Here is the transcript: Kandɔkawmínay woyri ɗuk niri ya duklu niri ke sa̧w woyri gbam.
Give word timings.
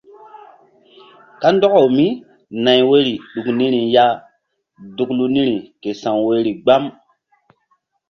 Kandɔkawmínay 1.41 2.81
woyri 2.89 3.13
ɗuk 3.33 3.47
niri 3.57 3.79
ya 3.95 4.05
duklu 4.95 5.23
niri 5.33 5.55
ke 5.81 5.89
sa̧w 6.01 6.19
woyri 6.25 6.51
gbam. 6.63 6.83